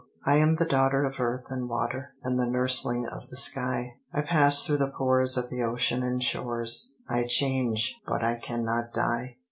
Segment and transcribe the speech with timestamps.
[0.25, 3.99] I am the daughter of Earth and Water, And the nursling of the Sky: RAINBOW
[4.15, 8.37] GOLD I pass through the pores of the ocean and shores; I change, but I
[8.37, 9.37] cannot die.